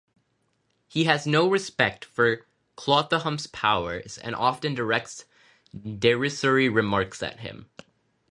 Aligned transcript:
He 0.87 1.03
has 1.03 1.27
no 1.27 1.47
respect 1.47 2.05
for 2.05 2.47
Clothahump's 2.75 3.45
powers 3.45 4.17
and 4.17 4.33
often 4.33 4.73
directs 4.73 5.25
derisory 5.79 6.67
remarks 6.69 7.21
at 7.21 7.41
him. 7.41 7.69